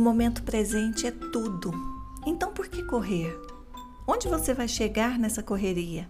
momento 0.00 0.42
presente 0.42 1.06
é 1.06 1.10
tudo. 1.10 1.72
Então 2.26 2.52
por 2.52 2.68
que 2.68 2.82
correr? 2.84 3.38
Onde 4.06 4.28
você 4.28 4.52
vai 4.52 4.66
chegar 4.66 5.18
nessa 5.18 5.42
correria? 5.42 6.08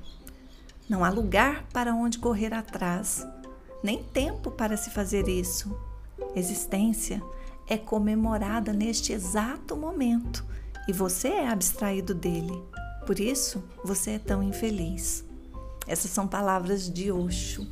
Não 0.88 1.04
há 1.04 1.10
lugar 1.10 1.64
para 1.72 1.94
onde 1.94 2.18
correr 2.18 2.52
atrás, 2.54 3.26
nem 3.82 4.02
tempo 4.02 4.50
para 4.50 4.76
se 4.76 4.90
fazer 4.90 5.28
isso. 5.28 5.76
Existência 6.34 7.22
é 7.66 7.76
comemorada 7.76 8.72
neste 8.72 9.12
exato 9.12 9.76
momento 9.76 10.44
e 10.88 10.92
você 10.92 11.28
é 11.28 11.48
abstraído 11.48 12.14
dele. 12.14 12.62
Por 13.06 13.20
isso, 13.20 13.62
você 13.84 14.12
é 14.12 14.18
tão 14.18 14.42
infeliz. 14.42 15.24
Essas 15.86 16.10
são 16.10 16.26
palavras 16.28 16.88
de 16.88 17.10
Osho. 17.10 17.66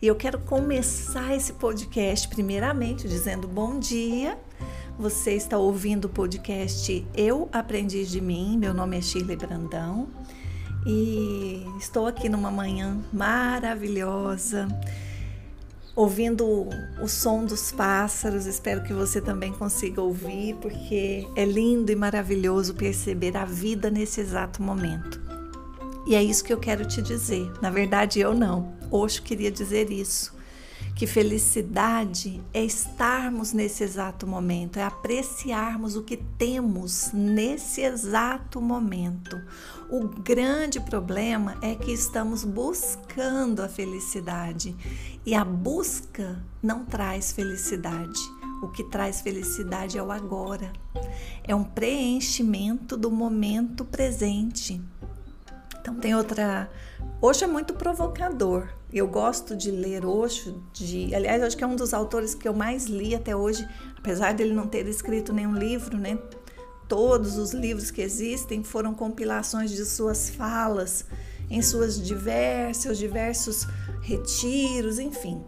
E 0.00 0.06
eu 0.06 0.14
quero 0.14 0.38
começar 0.40 1.34
esse 1.34 1.52
podcast 1.54 2.28
primeiramente 2.28 3.08
dizendo 3.08 3.48
bom 3.48 3.78
dia. 3.78 4.38
Você 4.98 5.32
está 5.32 5.58
ouvindo 5.58 6.06
o 6.06 6.08
podcast 6.08 7.06
Eu 7.14 7.50
Aprendi 7.52 8.06
de 8.06 8.18
Mim. 8.18 8.56
Meu 8.56 8.72
nome 8.72 8.96
é 8.96 9.02
Shirley 9.02 9.36
Brandão 9.36 10.08
e 10.86 11.62
estou 11.78 12.06
aqui 12.06 12.30
numa 12.30 12.50
manhã 12.50 12.98
maravilhosa, 13.12 14.66
ouvindo 15.94 16.66
o 17.02 17.08
som 17.08 17.44
dos 17.44 17.70
pássaros. 17.72 18.46
Espero 18.46 18.82
que 18.84 18.94
você 18.94 19.20
também 19.20 19.52
consiga 19.52 20.00
ouvir, 20.00 20.54
porque 20.62 21.28
é 21.36 21.44
lindo 21.44 21.92
e 21.92 21.96
maravilhoso 21.96 22.72
perceber 22.72 23.36
a 23.36 23.44
vida 23.44 23.90
nesse 23.90 24.22
exato 24.22 24.62
momento. 24.62 25.20
E 26.06 26.14
é 26.14 26.22
isso 26.22 26.42
que 26.42 26.54
eu 26.54 26.58
quero 26.58 26.88
te 26.88 27.02
dizer. 27.02 27.52
Na 27.60 27.68
verdade, 27.68 28.18
eu 28.18 28.32
não. 28.32 28.72
Oxo 28.90 29.22
queria 29.22 29.50
dizer 29.50 29.90
isso. 29.90 30.35
Que 30.96 31.06
felicidade 31.06 32.42
é 32.54 32.64
estarmos 32.64 33.52
nesse 33.52 33.84
exato 33.84 34.26
momento, 34.26 34.78
é 34.78 34.82
apreciarmos 34.82 35.94
o 35.94 36.02
que 36.02 36.16
temos 36.16 37.10
nesse 37.12 37.82
exato 37.82 38.62
momento. 38.62 39.38
O 39.90 40.08
grande 40.08 40.80
problema 40.80 41.58
é 41.60 41.74
que 41.74 41.92
estamos 41.92 42.44
buscando 42.44 43.60
a 43.60 43.68
felicidade 43.68 44.74
e 45.26 45.34
a 45.34 45.44
busca 45.44 46.42
não 46.62 46.86
traz 46.86 47.30
felicidade. 47.30 48.18
O 48.62 48.68
que 48.68 48.82
traz 48.84 49.20
felicidade 49.20 49.98
é 49.98 50.02
o 50.02 50.10
agora, 50.10 50.72
é 51.44 51.54
um 51.54 51.62
preenchimento 51.62 52.96
do 52.96 53.10
momento 53.10 53.84
presente. 53.84 54.80
Então 55.78 55.94
tem 55.96 56.14
outra. 56.14 56.70
Osho 57.20 57.44
é 57.44 57.46
muito 57.46 57.74
provocador. 57.74 58.66
Eu 58.96 59.06
gosto 59.06 59.54
de 59.54 59.70
ler 59.70 60.06
Osho, 60.06 60.62
de, 60.72 61.14
aliás, 61.14 61.42
acho 61.42 61.54
que 61.54 61.62
é 61.62 61.66
um 61.66 61.76
dos 61.76 61.92
autores 61.92 62.34
que 62.34 62.48
eu 62.48 62.54
mais 62.54 62.86
li 62.86 63.14
até 63.14 63.36
hoje, 63.36 63.68
apesar 63.94 64.32
dele 64.32 64.54
não 64.54 64.66
ter 64.66 64.86
escrito 64.88 65.34
nenhum 65.34 65.54
livro, 65.54 65.98
né? 65.98 66.18
Todos 66.88 67.36
os 67.36 67.52
livros 67.52 67.90
que 67.90 68.00
existem 68.00 68.64
foram 68.64 68.94
compilações 68.94 69.70
de 69.70 69.84
suas 69.84 70.30
falas 70.30 71.04
em 71.50 71.60
suas 71.60 72.00
diversos, 72.00 72.96
diversos 72.96 73.66
retiros, 74.00 74.98
enfim. 74.98 75.44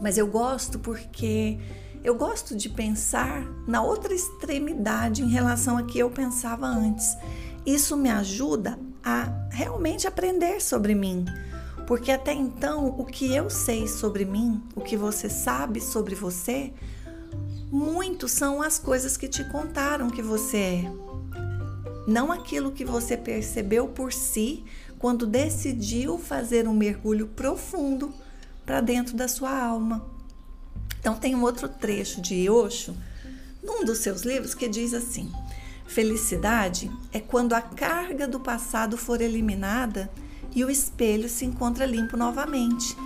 Mas 0.00 0.16
eu 0.16 0.26
gosto 0.26 0.78
porque 0.78 1.58
eu 2.02 2.14
gosto 2.14 2.56
de 2.56 2.70
pensar 2.70 3.44
na 3.66 3.82
outra 3.82 4.14
extremidade 4.14 5.22
em 5.22 5.28
relação 5.28 5.76
a 5.76 5.82
que 5.82 5.98
eu 5.98 6.10
pensava 6.10 6.66
antes. 6.66 7.14
Isso 7.66 7.94
me 7.94 8.08
ajuda 8.08 8.78
a 9.04 9.48
realmente 9.50 10.06
aprender 10.06 10.62
sobre 10.62 10.94
mim. 10.94 11.26
Porque 11.88 12.12
até 12.12 12.34
então, 12.34 12.88
o 12.98 13.04
que 13.06 13.34
eu 13.34 13.48
sei 13.48 13.88
sobre 13.88 14.26
mim, 14.26 14.62
o 14.76 14.82
que 14.82 14.94
você 14.94 15.30
sabe 15.30 15.80
sobre 15.80 16.14
você, 16.14 16.70
muito 17.72 18.28
são 18.28 18.60
as 18.60 18.78
coisas 18.78 19.16
que 19.16 19.26
te 19.26 19.42
contaram 19.44 20.10
que 20.10 20.20
você 20.20 20.58
é. 20.58 20.92
Não 22.06 22.30
aquilo 22.30 22.72
que 22.72 22.84
você 22.84 23.16
percebeu 23.16 23.88
por 23.88 24.12
si 24.12 24.66
quando 24.98 25.26
decidiu 25.26 26.18
fazer 26.18 26.68
um 26.68 26.74
mergulho 26.74 27.28
profundo 27.28 28.12
para 28.66 28.82
dentro 28.82 29.16
da 29.16 29.26
sua 29.26 29.58
alma. 29.58 30.06
Então 31.00 31.14
tem 31.14 31.34
um 31.34 31.42
outro 31.42 31.70
trecho 31.70 32.20
de 32.20 32.50
Osho, 32.50 32.94
num 33.62 33.82
dos 33.82 34.00
seus 34.00 34.24
livros, 34.24 34.54
que 34.54 34.68
diz 34.68 34.92
assim: 34.92 35.32
Felicidade 35.86 36.90
é 37.14 37.18
quando 37.18 37.54
a 37.54 37.62
carga 37.62 38.28
do 38.28 38.40
passado 38.40 38.98
for 38.98 39.22
eliminada 39.22 40.10
e 40.54 40.64
o 40.64 40.70
espelho 40.70 41.28
se 41.28 41.44
encontra 41.44 41.86
limpo 41.86 42.16
novamente. 42.16 42.96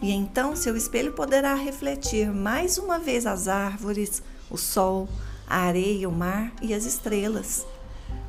E 0.00 0.10
então 0.10 0.56
seu 0.56 0.76
espelho 0.76 1.12
poderá 1.12 1.54
refletir 1.54 2.32
mais 2.32 2.78
uma 2.78 2.98
vez 2.98 3.26
as 3.26 3.46
árvores, 3.48 4.22
o 4.50 4.56
sol, 4.56 5.08
a 5.46 5.58
areia, 5.58 6.08
o 6.08 6.12
mar 6.12 6.52
e 6.60 6.74
as 6.74 6.84
estrelas. 6.84 7.66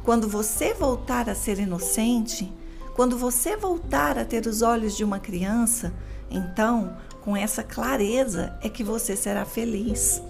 Quando 0.03 0.27
você 0.27 0.73
voltar 0.73 1.29
a 1.29 1.35
ser 1.35 1.59
inocente, 1.59 2.51
quando 2.95 3.17
você 3.17 3.57
voltar 3.57 4.19
a 4.19 4.25
ter 4.25 4.45
os 4.45 4.61
olhos 4.61 4.95
de 4.95 5.03
uma 5.03 5.19
criança, 5.19 5.93
então, 6.29 6.97
com 7.21 7.35
essa 7.35 7.63
clareza, 7.63 8.57
é 8.61 8.69
que 8.69 8.83
você 8.83 9.15
será 9.15 9.45
feliz. 9.45 10.21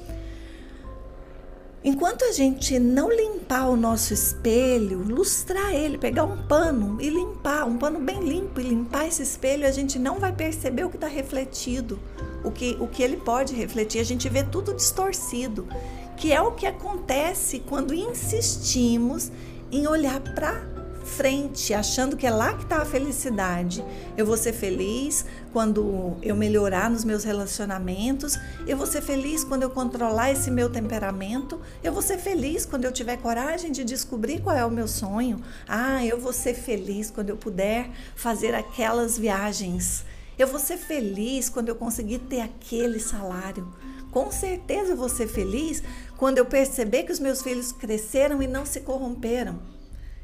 Enquanto 1.86 2.24
a 2.24 2.32
gente 2.32 2.80
não 2.80 3.12
limpar 3.12 3.68
o 3.68 3.76
nosso 3.76 4.14
espelho, 4.14 5.00
lustrar 5.00 5.76
ele, 5.76 5.98
pegar 5.98 6.24
um 6.24 6.48
pano 6.48 6.98
e 7.02 7.10
limpar, 7.10 7.66
um 7.66 7.78
pano 7.78 8.00
bem 8.00 8.24
limpo 8.24 8.62
e 8.62 8.64
limpar 8.64 9.08
esse 9.08 9.22
espelho, 9.22 9.68
a 9.68 9.72
gente 9.72 10.00
não 10.00 10.18
vai 10.18 10.32
perceber 10.32 10.86
o 10.86 10.90
que 10.90 10.96
está 10.96 11.08
refletido, 11.08 12.00
o 12.42 12.50
que, 12.50 12.78
o 12.80 12.88
que 12.88 13.04
ele 13.04 13.18
pode 13.18 13.54
refletir. 13.54 14.00
A 14.00 14.06
gente 14.06 14.30
vê 14.30 14.44
tudo 14.44 14.74
distorcido, 14.74 15.68
que 16.16 16.32
é 16.32 16.42
o 16.42 16.54
que 16.54 16.66
acontece 16.66 17.60
quando 17.60 17.94
insistimos 17.94 19.30
em 19.70 19.86
olhar 19.86 20.22
para 20.22 20.73
frente, 21.04 21.74
achando 21.74 22.16
que 22.16 22.26
é 22.26 22.32
lá 22.32 22.54
que 22.54 22.64
está 22.64 22.78
a 22.78 22.86
felicidade. 22.86 23.84
Eu 24.18 24.26
vou 24.26 24.38
ser 24.38 24.54
feliz 24.54 25.26
quando 25.52 26.18
eu 26.22 26.36
melhorar 26.36 26.90
nos 26.90 27.04
meus 27.04 27.24
relacionamentos, 27.24 28.38
eu 28.66 28.76
vou 28.76 28.88
ser 28.88 29.02
feliz 29.02 29.44
quando 29.44 29.64
eu 29.64 29.70
controlar 29.70 30.32
esse 30.32 30.50
meu 30.50 30.70
temperamento, 30.70 31.60
eu 31.84 31.94
vou 31.94 32.02
ser 32.02 32.18
feliz 32.18 32.66
quando 32.66 32.86
eu 32.86 32.92
tiver 32.92 33.18
coragem 33.18 33.72
de 33.72 33.84
descobrir 33.84 34.42
qual 34.42 34.56
é 34.56 34.66
o 34.66 34.72
meu 34.72 34.88
sonho. 34.88 35.42
Ah, 35.68 36.06
eu 36.06 36.20
vou 36.20 36.34
ser 36.34 36.54
feliz 36.54 37.12
quando 37.12 37.30
eu 37.30 37.38
puder 37.38 37.90
fazer 38.16 38.56
aquelas 38.56 39.18
viagens. 39.18 40.06
Eu 40.38 40.48
vou 40.48 40.60
ser 40.60 40.78
feliz 40.78 41.50
quando 41.50 41.70
eu 41.70 41.76
conseguir 41.76 42.20
ter 42.20 42.42
aquele 42.42 43.00
salário. 43.00 43.72
Com 44.10 44.32
certeza 44.32 44.92
eu 44.92 44.98
vou 44.98 45.10
ser 45.10 45.28
feliz 45.28 45.84
quando 46.18 46.38
eu 46.38 46.46
perceber 46.46 47.04
que 47.04 47.12
os 47.12 47.20
meus 47.20 47.42
filhos 47.42 47.72
cresceram 47.72 48.42
e 48.42 48.48
não 48.48 48.66
se 48.66 48.82
corromperam. 48.82 49.73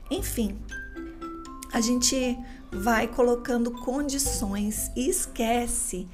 Enfim, 0.09 0.57
a 1.71 1.81
gente 1.81 2.37
vai 2.71 3.07
colocando 3.07 3.71
condições 3.71 4.91
e 4.95 5.09
esquece 5.09 6.07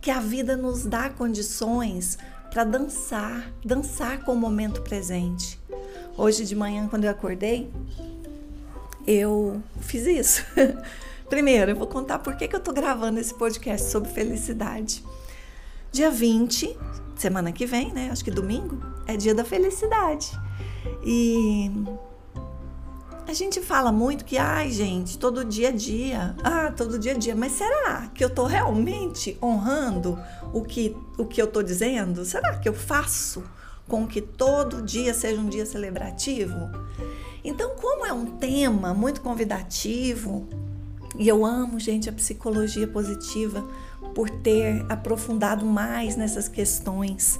que 0.00 0.10
a 0.10 0.20
vida 0.20 0.56
nos 0.56 0.84
dá 0.84 1.10
condições 1.10 2.16
para 2.50 2.64
dançar, 2.64 3.52
dançar 3.64 4.24
com 4.24 4.32
o 4.32 4.36
momento 4.36 4.82
presente. 4.82 5.58
Hoje 6.16 6.44
de 6.44 6.54
manhã, 6.54 6.88
quando 6.88 7.04
eu 7.04 7.10
acordei, 7.10 7.70
eu 9.06 9.62
fiz 9.80 10.06
isso. 10.06 10.44
Primeiro, 11.28 11.72
eu 11.72 11.76
vou 11.76 11.86
contar 11.86 12.18
por 12.18 12.36
que, 12.36 12.48
que 12.48 12.54
eu 12.54 12.58
estou 12.58 12.74
gravando 12.74 13.20
esse 13.20 13.32
podcast 13.34 13.88
sobre 13.88 14.10
felicidade. 14.10 15.04
Dia 15.92 16.10
20, 16.10 16.76
semana 17.16 17.52
que 17.52 17.66
vem, 17.66 17.92
né? 17.92 18.10
Acho 18.10 18.24
que 18.24 18.30
domingo, 18.30 18.80
é 19.06 19.16
dia 19.16 19.34
da 19.34 19.44
felicidade. 19.44 20.30
E 21.04 21.70
a 23.30 23.32
gente 23.32 23.60
fala 23.60 23.92
muito 23.92 24.24
que, 24.24 24.36
ai, 24.36 24.72
gente, 24.72 25.16
todo 25.16 25.44
dia 25.44 25.68
a 25.68 25.72
dia, 25.72 26.34
ah, 26.42 26.72
todo 26.76 26.98
dia 26.98 27.12
a 27.12 27.16
dia, 27.16 27.36
mas 27.36 27.52
será 27.52 28.08
que 28.12 28.24
eu 28.24 28.28
estou 28.28 28.44
realmente 28.44 29.38
honrando 29.40 30.18
o 30.52 30.62
que, 30.62 30.96
o 31.16 31.24
que 31.24 31.40
eu 31.40 31.44
estou 31.44 31.62
dizendo? 31.62 32.24
Será 32.24 32.58
que 32.58 32.68
eu 32.68 32.74
faço 32.74 33.44
com 33.86 34.04
que 34.04 34.20
todo 34.20 34.82
dia 34.82 35.14
seja 35.14 35.40
um 35.40 35.48
dia 35.48 35.64
celebrativo? 35.64 36.56
Então, 37.44 37.76
como 37.76 38.04
é 38.04 38.12
um 38.12 38.26
tema 38.26 38.92
muito 38.92 39.20
convidativo, 39.20 40.48
e 41.16 41.28
eu 41.28 41.46
amo, 41.46 41.78
gente, 41.78 42.08
a 42.08 42.12
psicologia 42.12 42.88
positiva 42.88 43.64
por 44.12 44.28
ter 44.28 44.84
aprofundado 44.88 45.64
mais 45.64 46.16
nessas 46.16 46.48
questões 46.48 47.38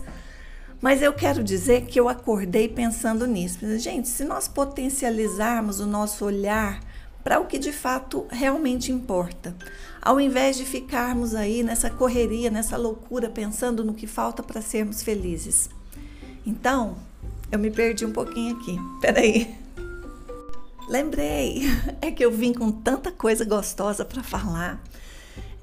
mas 0.80 1.02
eu 1.02 1.12
quero 1.12 1.44
dizer 1.44 1.82
que 1.82 2.00
eu 2.00 2.08
acordei 2.08 2.68
pensando 2.68 3.26
nisso. 3.26 3.78
Gente, 3.78 4.08
se 4.08 4.24
nós 4.24 4.48
potencializarmos 4.48 5.78
o 5.78 5.86
nosso 5.86 6.24
olhar 6.24 6.80
para 7.22 7.38
o 7.38 7.46
que 7.46 7.58
de 7.58 7.70
fato 7.70 8.26
realmente 8.30 8.90
importa, 8.90 9.54
ao 10.00 10.18
invés 10.18 10.56
de 10.56 10.64
ficarmos 10.64 11.34
aí 11.34 11.62
nessa 11.62 11.90
correria, 11.90 12.50
nessa 12.50 12.78
loucura, 12.78 13.28
pensando 13.28 13.84
no 13.84 13.92
que 13.92 14.06
falta 14.06 14.42
para 14.42 14.62
sermos 14.62 15.02
felizes. 15.02 15.68
Então, 16.46 16.96
eu 17.52 17.58
me 17.58 17.70
perdi 17.70 18.06
um 18.06 18.12
pouquinho 18.12 18.56
aqui. 18.56 18.76
Peraí. 19.02 19.54
Lembrei, 20.88 21.62
é 22.00 22.10
que 22.10 22.24
eu 22.24 22.30
vim 22.30 22.54
com 22.54 22.72
tanta 22.72 23.12
coisa 23.12 23.44
gostosa 23.44 24.04
para 24.04 24.22
falar 24.22 24.82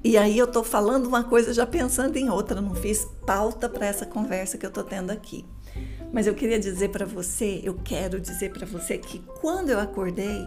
e 0.02 0.16
aí 0.16 0.38
eu 0.38 0.44
estou 0.44 0.62
falando 0.62 1.06
uma 1.06 1.24
coisa 1.24 1.52
já 1.52 1.66
pensando 1.66 2.16
em 2.16 2.30
outra, 2.30 2.60
não 2.60 2.74
fiz 2.74 3.06
pauta 3.26 3.68
para 3.68 3.86
essa 3.86 4.06
conversa 4.06 4.56
que 4.56 4.64
eu 4.64 4.68
estou 4.68 4.84
tendo 4.84 5.10
aqui. 5.10 5.44
Mas 6.12 6.26
eu 6.26 6.34
queria 6.34 6.58
dizer 6.58 6.88
para 6.90 7.04
você, 7.04 7.60
eu 7.64 7.74
quero 7.74 8.20
dizer 8.20 8.52
para 8.52 8.66
você 8.66 8.96
que 8.96 9.18
quando 9.40 9.70
eu 9.70 9.78
acordei, 9.78 10.46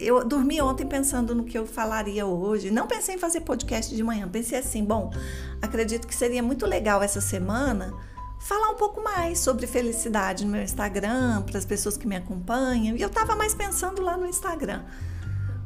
eu 0.00 0.24
dormi 0.24 0.60
ontem 0.60 0.86
pensando 0.86 1.34
no 1.34 1.44
que 1.44 1.58
eu 1.58 1.66
falaria 1.66 2.24
hoje. 2.24 2.70
Não 2.70 2.86
pensei 2.86 3.16
em 3.16 3.18
fazer 3.18 3.40
podcast 3.40 3.94
de 3.94 4.02
manhã. 4.02 4.28
Pensei 4.28 4.58
assim, 4.58 4.84
bom, 4.84 5.12
acredito 5.60 6.06
que 6.06 6.14
seria 6.14 6.42
muito 6.42 6.64
legal 6.64 7.02
essa 7.02 7.20
semana 7.20 7.92
falar 8.38 8.70
um 8.70 8.76
pouco 8.76 9.02
mais 9.02 9.40
sobre 9.40 9.66
felicidade 9.66 10.44
no 10.44 10.52
meu 10.52 10.62
Instagram, 10.62 11.42
para 11.42 11.58
as 11.58 11.64
pessoas 11.64 11.96
que 11.96 12.06
me 12.06 12.16
acompanham. 12.16 12.96
E 12.96 13.02
eu 13.02 13.08
estava 13.08 13.34
mais 13.34 13.54
pensando 13.54 14.00
lá 14.00 14.16
no 14.16 14.26
Instagram. 14.26 14.84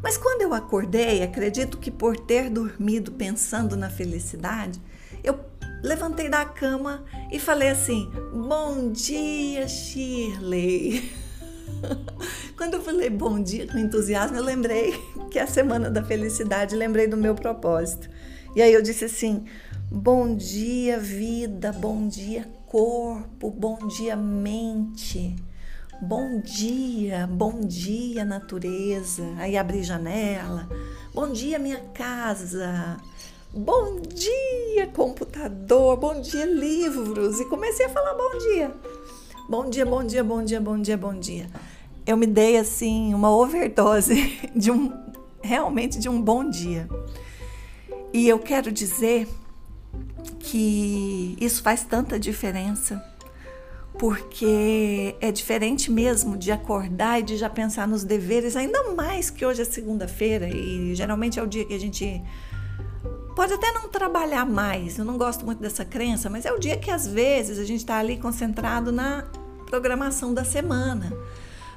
Mas 0.03 0.19
quando 0.19 0.43
eu 0.43 0.53
acordei, 0.53 1.23
acredito 1.23 1.79
que 1.79 1.91
por 1.91 2.17
ter 2.17 2.51
dormido 2.51 3.13
pensando 3.13 3.77
na 3.77 3.89
felicidade, 3.89 4.81
eu 5.23 5.39
levantei 5.83 6.29
da 6.29 6.45
cama 6.45 7.05
e 7.31 7.39
falei 7.39 7.69
assim: 7.69 8.11
Bom 8.33 8.91
dia, 8.91 9.69
Shirley. 9.69 11.13
Quando 12.57 12.75
eu 12.75 12.83
falei 12.83 13.11
bom 13.11 13.43
dia 13.43 13.67
com 13.67 13.79
entusiasmo, 13.79 14.37
eu 14.37 14.43
lembrei 14.43 14.93
que 15.31 15.39
é 15.39 15.43
a 15.43 15.47
semana 15.47 15.91
da 15.91 16.03
felicidade, 16.03 16.77
lembrei 16.77 17.07
do 17.07 17.17
meu 17.17 17.35
propósito. 17.35 18.09
E 18.55 18.63
aí 18.63 18.73
eu 18.73 18.83
disse 18.83 19.05
assim: 19.05 19.45
bom 19.91 20.35
dia, 20.35 20.99
vida, 20.99 21.73
bom 21.73 22.07
dia, 22.07 22.49
corpo, 22.67 23.51
bom 23.51 23.87
dia, 23.89 24.15
mente. 24.15 25.35
Bom 26.05 26.41
dia, 26.41 27.29
bom 27.31 27.61
dia, 27.61 28.25
natureza. 28.25 29.23
Aí 29.39 29.57
abri 29.57 29.85
janela. 29.85 30.69
Bom 31.15 31.31
dia, 31.31 31.61
minha 31.61 31.79
casa. 31.95 32.97
Bom 33.55 34.01
dia, 34.01 34.89
computador. 34.89 35.97
Bom 35.97 36.21
dia, 36.21 36.45
livros. 36.45 37.39
E 37.39 37.45
comecei 37.45 37.87
a 37.87 37.89
falar 37.89 38.15
bom 38.15 38.37
dia. 38.37 38.75
Bom 39.49 39.71
dia, 39.71 39.87
bom 39.87 40.03
dia, 40.03 40.25
bom 40.25 40.43
dia, 40.43 40.61
bom 40.61 40.83
dia, 40.83 40.99
bom 40.99 41.15
dia. 41.15 41.49
Eu 42.05 42.17
me 42.17 42.27
dei 42.27 42.57
assim 42.57 43.15
uma 43.15 43.31
overdose 43.31 44.41
de 44.57 44.73
um 44.73 44.93
realmente 45.41 46.01
de 46.01 46.09
um 46.09 46.21
bom 46.21 46.51
dia. 46.51 46.89
E 48.13 48.29
eu 48.29 48.41
quero 48.41 48.73
dizer 48.73 49.29
que 50.41 51.37
isso 51.41 51.63
faz 51.63 51.85
tanta 51.85 52.19
diferença, 52.19 53.01
porque 53.99 55.15
é 55.21 55.31
diferente 55.31 55.91
mesmo 55.91 56.37
de 56.37 56.51
acordar 56.51 57.21
e 57.21 57.23
de 57.23 57.37
já 57.37 57.49
pensar 57.49 57.87
nos 57.87 58.05
deveres, 58.05 58.57
ainda 58.57 58.93
mais 58.93 59.31
que 59.31 59.45
hoje 59.45 59.63
é 59.63 59.65
segunda-feira 59.65 60.49
e 60.49 60.95
geralmente 60.95 61.39
é 61.39 61.43
o 61.43 61.47
dia 61.47 61.65
que 61.65 61.75
a 61.75 61.79
gente 61.79 62.23
pode 63.37 63.53
até 63.53 63.71
não 63.73 63.89
trabalhar 63.89 64.47
mais. 64.47 64.99
Eu 64.99 65.05
não 65.05 65.17
gosto 65.17 65.45
muito 65.45 65.61
dessa 65.61 65.85
crença, 65.85 66.29
mas 66.31 66.45
é 66.45 66.53
o 66.53 66.59
dia 66.59 66.77
que 66.77 66.91
às 66.91 67.07
vezes 67.07 67.59
a 67.59 67.65
gente 67.65 67.81
está 67.81 67.99
ali 67.99 68.17
concentrado 68.17 68.91
na 68.91 69.25
programação 69.67 70.35
da 70.35 70.45
semana, 70.45 71.13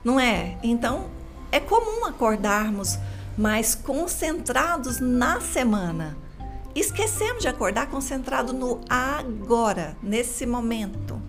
não 0.04 0.20
é? 0.20 0.58
Então 0.64 1.10
é 1.52 1.60
comum 1.60 2.06
acordarmos 2.06 2.98
mais 3.38 3.76
concentrados 3.76 5.00
na 5.00 5.42
semana. 5.42 6.18
Esquecemos 6.74 7.42
de 7.42 7.48
acordar 7.48 7.88
concentrado 7.88 8.52
no 8.52 8.82
agora, 8.90 9.96
nesse 10.04 10.46
momento. 10.46 11.22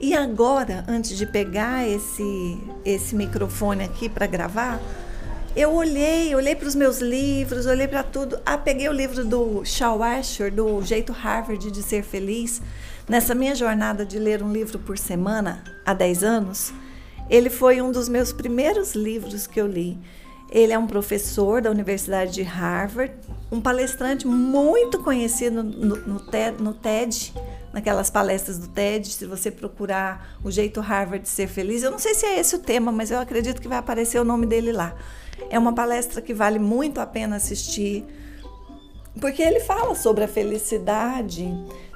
E 0.00 0.14
agora, 0.14 0.84
antes 0.86 1.16
de 1.16 1.26
pegar 1.26 1.86
esse 1.88 2.58
esse 2.84 3.14
microfone 3.16 3.82
aqui 3.82 4.08
para 4.08 4.26
gravar, 4.26 4.80
eu 5.56 5.72
olhei, 5.72 6.32
olhei 6.36 6.54
para 6.54 6.68
os 6.68 6.74
meus 6.76 7.00
livros, 7.00 7.66
olhei 7.66 7.88
para 7.88 8.04
tudo. 8.04 8.38
Ah, 8.46 8.56
peguei 8.56 8.88
o 8.88 8.92
livro 8.92 9.24
do 9.24 9.64
Shaw 9.64 10.00
Asher, 10.02 10.52
do 10.54 10.80
Jeito 10.82 11.12
Harvard 11.12 11.68
de 11.70 11.82
Ser 11.82 12.04
Feliz. 12.04 12.62
Nessa 13.08 13.34
minha 13.34 13.56
jornada 13.56 14.06
de 14.06 14.20
ler 14.20 14.40
um 14.40 14.52
livro 14.52 14.78
por 14.78 14.96
semana 14.96 15.64
há 15.84 15.92
10 15.92 16.22
anos, 16.22 16.72
ele 17.28 17.50
foi 17.50 17.82
um 17.82 17.90
dos 17.90 18.08
meus 18.08 18.32
primeiros 18.32 18.94
livros 18.94 19.48
que 19.48 19.60
eu 19.60 19.66
li. 19.66 19.98
Ele 20.48 20.72
é 20.72 20.78
um 20.78 20.86
professor 20.86 21.60
da 21.60 21.70
Universidade 21.70 22.32
de 22.32 22.42
Harvard, 22.42 23.12
um 23.50 23.60
palestrante 23.60 24.26
muito 24.28 25.02
conhecido 25.02 25.62
no, 25.62 25.96
no, 25.96 26.20
no 26.52 26.74
TED, 26.74 27.34
naquelas 27.72 28.10
palestras 28.10 28.58
do 28.58 28.68
TED. 28.68 29.08
Se 29.08 29.26
você 29.26 29.50
procurar 29.50 30.38
o 30.42 30.50
jeito 30.50 30.80
Harvard 30.80 31.22
de 31.22 31.28
ser 31.28 31.48
feliz, 31.48 31.82
eu 31.82 31.90
não 31.90 31.98
sei 31.98 32.14
se 32.14 32.26
é 32.26 32.38
esse 32.38 32.56
o 32.56 32.58
tema, 32.58 32.90
mas 32.92 33.10
eu 33.10 33.18
acredito 33.18 33.60
que 33.60 33.68
vai 33.68 33.78
aparecer 33.78 34.18
o 34.18 34.24
nome 34.24 34.46
dele 34.46 34.72
lá. 34.72 34.94
É 35.50 35.58
uma 35.58 35.72
palestra 35.72 36.20
que 36.20 36.34
vale 36.34 36.58
muito 36.58 37.00
a 37.00 37.06
pena 37.06 37.36
assistir, 37.36 38.04
porque 39.20 39.42
ele 39.42 39.60
fala 39.60 39.94
sobre 39.94 40.24
a 40.24 40.28
felicidade 40.28 41.48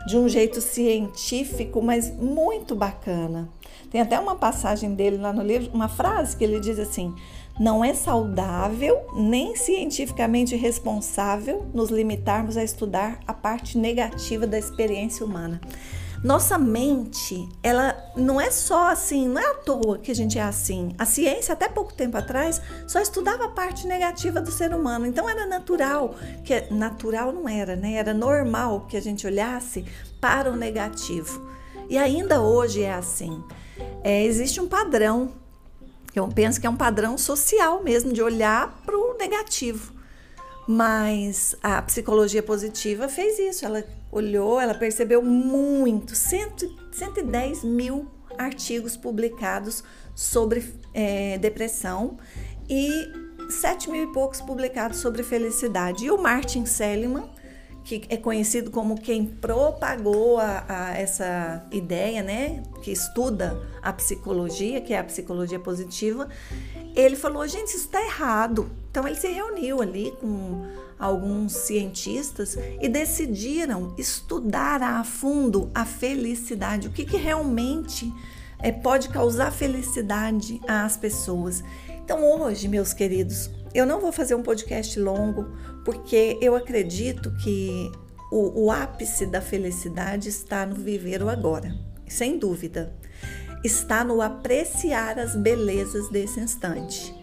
de 0.07 0.17
um 0.17 0.29
jeito 0.29 0.61
científico, 0.61 1.81
mas 1.81 2.11
muito 2.11 2.75
bacana. 2.75 3.49
Tem 3.93 4.01
até 4.01 4.19
uma 4.19 4.35
passagem 4.35 4.95
dele 4.95 5.19
lá 5.19 5.35
no 5.35 5.43
livro, 5.43 5.71
uma 5.75 5.87
frase 5.87 6.35
que 6.35 6.43
ele 6.43 6.59
diz 6.59 6.79
assim: 6.79 7.15
não 7.61 7.85
é 7.85 7.93
saudável 7.93 8.99
nem 9.15 9.55
cientificamente 9.55 10.57
responsável 10.57 11.67
nos 11.75 11.91
limitarmos 11.91 12.57
a 12.57 12.65
estudar 12.65 13.21
a 13.27 13.35
parte 13.35 13.77
negativa 13.77 14.47
da 14.47 14.59
experiência 14.59 15.27
humana. 15.27 15.61
Nossa 16.25 16.57
mente, 16.57 17.49
ela 17.65 17.97
não 18.17 18.41
é 18.41 18.49
só 18.51 18.93
assim, 18.93 19.27
não 19.29 19.41
é 19.41 19.51
à 19.51 19.55
toa 19.55 19.99
que 19.99 20.11
a 20.11 20.15
gente 20.15 20.39
é 20.39 20.43
assim. 20.43 20.95
A 20.97 21.05
ciência, 21.05 21.53
até 21.53 21.69
pouco 21.69 21.93
tempo 21.93 22.17
atrás, 22.17 22.63
só 22.87 23.01
estudava 23.01 23.47
a 23.47 23.49
parte 23.49 23.89
negativa 23.89 24.41
do 24.41 24.51
ser 24.51 24.73
humano. 24.73 25.05
Então 25.05 25.29
era 25.29 25.47
natural, 25.47 26.15
que 26.45 26.73
natural 26.73 27.33
não 27.33 27.49
era, 27.49 27.75
né? 27.75 27.95
Era 27.95 28.15
normal 28.15 28.87
que 28.89 28.97
a 28.97 29.03
gente 29.03 29.27
olhasse 29.27 29.85
para 30.21 30.51
o 30.51 30.57
negativo. 30.57 31.45
E 31.91 31.99
ainda 31.99 32.41
hoje 32.41 32.83
é 32.83 32.95
assim. 32.95 33.43
É, 34.03 34.25
existe 34.25 34.61
um 34.61 34.69
padrão, 34.69 35.33
eu 36.15 36.29
penso 36.29 36.61
que 36.61 36.67
é 36.67 36.71
um 36.71 36.77
padrão 36.77 37.17
social 37.17 37.83
mesmo, 37.83 38.13
de 38.13 38.23
olhar 38.23 38.83
para 38.85 38.97
o 38.97 39.17
negativo. 39.17 39.93
Mas 40.67 41.57
a 41.63 41.83
psicologia 41.83 42.43
positiva 42.43 43.09
fez 43.09 43.39
isso. 43.39 43.65
Ela 43.65 43.85
olhou, 44.11 44.61
ela 44.61 44.75
percebeu 44.75 45.23
muito, 45.23 46.15
110 46.15 47.65
mil 47.65 48.07
artigos 48.39 48.97
publicados 48.97 49.83
sobre 50.15 50.73
é, 50.95 51.39
depressão 51.39 52.19
e 52.69 52.91
7 53.51 53.91
mil 53.91 54.05
e 54.05 54.13
poucos 54.13 54.41
publicados 54.41 54.99
sobre 54.99 55.23
felicidade. 55.23 56.05
E 56.05 56.11
o 56.11 56.19
Martin 56.19 56.65
Seligman, 56.65 57.29
que 57.85 58.03
é 58.09 58.17
conhecido 58.17 58.71
como 58.71 59.01
quem 59.01 59.27
propagou 59.27 60.39
a, 60.39 60.65
a 60.69 60.99
essa 60.99 61.65
ideia, 61.71 62.23
né, 62.23 62.63
que 62.83 62.91
estuda 62.91 63.61
a 63.83 63.93
psicologia, 63.93 64.81
que 64.81 64.95
é 64.95 64.99
a 64.99 65.05
psicologia 65.05 65.59
positiva, 65.59 66.29
ele 66.95 67.17
falou: 67.17 67.47
gente, 67.47 67.69
isso 67.69 67.87
está 67.87 68.01
errado. 68.05 68.71
Então 68.91 69.07
ele 69.07 69.17
se 69.17 69.29
reuniu 69.29 69.81
ali 69.81 70.13
com 70.21 70.67
alguns 70.99 71.53
cientistas 71.53 72.57
e 72.81 72.89
decidiram 72.89 73.95
estudar 73.99 74.83
a 74.83 75.03
fundo 75.03 75.71
a 75.75 75.85
felicidade, 75.85 76.87
o 76.87 76.93
que, 76.93 77.05
que 77.05 77.17
realmente 77.17 78.13
é, 78.61 78.71
pode 78.71 79.09
causar 79.09 79.51
felicidade 79.51 80.61
às 80.69 80.97
pessoas. 80.97 81.65
Então 82.05 82.41
hoje, 82.41 82.69
meus 82.69 82.93
queridos, 82.93 83.51
eu 83.75 83.87
não 83.87 84.01
vou 84.01 84.13
fazer 84.13 84.35
um 84.35 84.43
podcast 84.43 84.99
longo 84.99 85.47
porque 85.85 86.39
eu 86.41 86.55
acredito 86.55 87.33
que 87.43 87.91
o, 88.31 88.65
o 88.65 88.71
ápice 88.71 89.27
da 89.27 89.41
felicidade 89.41 90.29
está 90.29 90.65
no 90.67 90.75
viver 90.75 91.23
o 91.23 91.29
agora, 91.29 91.75
sem 92.09 92.39
dúvida. 92.39 92.95
Está 93.65 94.03
no 94.03 94.21
apreciar 94.21 95.19
as 95.19 95.37
belezas 95.37 96.09
desse 96.11 96.41
instante. 96.41 97.15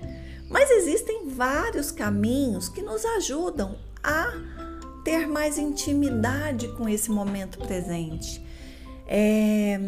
Mas 0.50 0.72
existem 0.72 1.28
vários 1.30 1.92
caminhos 1.92 2.70
que 2.70 2.82
nos 2.82 3.04
ajudam 3.06 3.78
a 4.02 4.32
ter 5.04 5.28
mais 5.28 5.58
intimidade 5.58 6.68
com 6.70 6.88
esse 6.88 7.12
momento 7.12 7.60
presente. 7.60 8.44
É, 9.08 9.80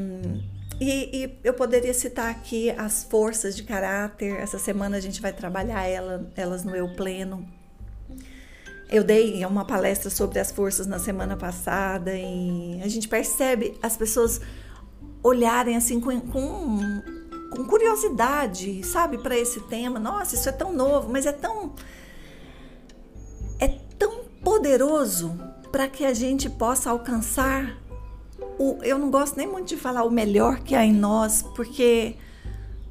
e, 0.84 1.26
e, 1.26 1.40
eu 1.44 1.54
poderia 1.54 1.94
citar 1.94 2.32
aqui 2.32 2.72
as 2.72 3.04
forças 3.04 3.56
de 3.56 3.62
caráter. 3.62 4.34
Essa 4.40 4.58
semana 4.58 4.98
a 4.98 5.00
gente 5.00 5.22
vai 5.22 5.32
trabalhar 5.32 5.86
ela, 5.86 6.28
elas 6.36 6.64
no 6.64 6.76
Eu 6.76 6.96
Pleno. 6.96 7.48
Eu 8.90 9.04
dei 9.04 9.46
uma 9.46 9.64
palestra 9.64 10.10
sobre 10.10 10.40
as 10.40 10.52
forças 10.52 10.88
na 10.88 10.98
semana 10.98 11.38
passada 11.38 12.12
e 12.16 12.82
a 12.84 12.88
gente 12.88 13.08
percebe 13.08 13.78
as 13.82 13.96
pessoas 13.96 14.42
olharem 15.24 15.78
assim 15.78 16.00
com, 16.00 16.20
com 16.20 16.80
com 17.52 17.66
curiosidade, 17.66 18.82
sabe, 18.84 19.18
para 19.18 19.38
esse 19.38 19.60
tema. 19.62 20.00
Nossa, 20.00 20.36
isso 20.36 20.48
é 20.48 20.54
tão 20.54 20.72
novo, 20.74 21.12
mas 21.12 21.26
é 21.26 21.34
tão 21.34 21.76
é 23.60 23.68
tão 24.00 24.24
poderoso 24.44 25.38
para 25.72 25.88
que 25.88 26.06
a 26.06 26.14
gente 26.14 26.50
possa 26.50 26.90
alcançar 26.90 27.81
o 28.62 28.78
eu 28.84 29.00
não 29.00 29.10
gosto 29.10 29.36
nem 29.38 29.48
muito 29.48 29.70
de 29.70 29.78
falar 29.78 30.04
o 30.04 30.12
melhor 30.12 30.60
que 30.60 30.76
há 30.76 30.86
em 30.86 30.94
nós, 30.94 31.42
porque 31.56 32.16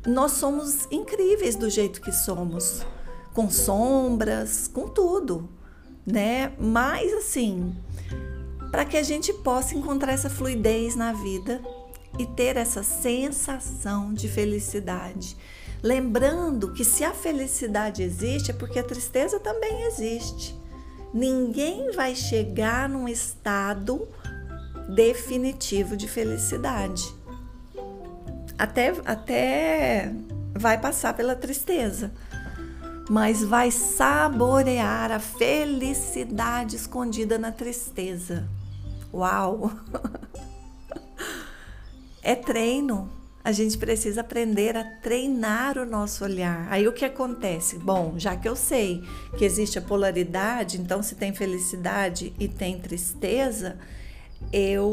nós 0.04 0.32
somos 0.32 0.88
incríveis 0.90 1.54
do 1.54 1.70
jeito 1.70 2.00
que 2.00 2.10
somos, 2.10 2.84
com 3.32 3.48
sombras, 3.48 4.66
com 4.66 4.88
tudo, 4.88 5.48
né? 6.04 6.52
Mas 6.58 7.12
assim, 7.12 7.74
para 8.70 8.84
que 8.84 8.96
a 8.96 9.02
gente 9.02 9.32
possa 9.32 9.76
encontrar 9.76 10.12
essa 10.12 10.28
fluidez 10.28 10.96
na 10.96 11.12
vida 11.12 11.60
e 12.18 12.26
ter 12.26 12.56
essa 12.56 12.82
sensação 12.82 14.12
de 14.12 14.28
felicidade. 14.28 15.36
Lembrando 15.82 16.72
que 16.72 16.84
se 16.84 17.04
a 17.04 17.14
felicidade 17.14 18.02
existe, 18.02 18.50
é 18.50 18.54
porque 18.54 18.78
a 18.78 18.84
tristeza 18.84 19.38
também 19.38 19.84
existe. 19.84 20.58
Ninguém 21.14 21.92
vai 21.92 22.14
chegar 22.14 22.88
num 22.88 23.08
estado 23.08 24.06
definitivo 24.94 25.96
de 25.96 26.08
felicidade. 26.08 27.04
Até, 28.58 28.92
até 29.04 30.12
vai 30.54 30.78
passar 30.78 31.14
pela 31.14 31.34
tristeza, 31.34 32.12
mas 33.08 33.42
vai 33.42 33.70
saborear 33.70 35.10
a 35.10 35.18
felicidade 35.18 36.76
escondida 36.76 37.38
na 37.38 37.50
tristeza. 37.50 38.48
Uau! 39.12 39.70
É 42.22 42.34
treino. 42.34 43.10
A 43.42 43.50
gente 43.50 43.78
precisa 43.78 44.20
aprender 44.20 44.76
a 44.76 44.84
treinar 44.84 45.78
o 45.78 45.86
nosso 45.86 46.22
olhar. 46.22 46.66
Aí 46.70 46.86
o 46.86 46.92
que 46.92 47.04
acontece? 47.06 47.78
Bom, 47.78 48.14
já 48.18 48.36
que 48.36 48.46
eu 48.46 48.54
sei 48.54 49.02
que 49.38 49.44
existe 49.44 49.78
a 49.78 49.82
polaridade, 49.82 50.78
então 50.78 51.02
se 51.02 51.14
tem 51.14 51.34
felicidade 51.34 52.34
e 52.38 52.46
tem 52.46 52.78
tristeza, 52.78 53.78
eu 54.52 54.92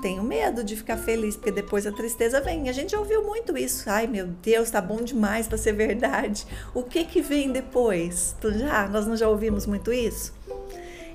tenho 0.00 0.22
medo 0.22 0.62
de 0.62 0.76
ficar 0.76 0.96
feliz, 0.96 1.36
porque 1.36 1.50
depois 1.50 1.86
a 1.86 1.92
tristeza 1.92 2.40
vem. 2.40 2.68
A 2.68 2.72
gente 2.72 2.92
já 2.92 2.98
ouviu 2.98 3.24
muito 3.24 3.56
isso. 3.56 3.88
Ai, 3.88 4.06
meu 4.06 4.26
Deus, 4.26 4.70
tá 4.70 4.80
bom 4.80 5.02
demais 5.02 5.48
para 5.48 5.58
ser 5.58 5.72
verdade. 5.72 6.46
O 6.74 6.82
que 6.82 7.04
que 7.04 7.20
vem 7.20 7.50
depois? 7.50 8.36
Já, 8.58 8.88
nós 8.88 9.06
não 9.06 9.16
já 9.16 9.28
ouvimos 9.28 9.66
muito 9.66 9.92
isso? 9.92 10.32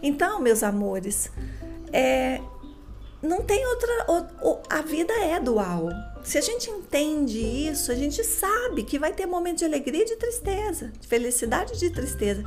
Então, 0.04 0.42
meus 0.42 0.64
amores, 0.64 1.32
é, 1.94 2.42
não 3.22 3.42
tem 3.42 3.66
outra. 3.66 3.90
A 4.70 4.82
vida 4.82 5.14
é 5.14 5.40
dual. 5.40 5.90
Se 6.24 6.38
a 6.38 6.42
gente 6.42 6.70
entende 6.70 7.40
isso, 7.40 7.92
a 7.92 7.96
gente 7.96 8.24
sabe 8.24 8.84
que 8.84 9.00
vai 9.00 9.14
ter 9.14 9.26
momentos 9.26 9.60
de 9.60 9.66
alegria 9.66 10.04
e 10.04 10.06
de 10.06 10.16
tristeza, 10.16 10.92
de 11.00 11.08
felicidade 11.08 11.74
e 11.74 11.78
de 11.78 11.90
tristeza. 11.90 12.44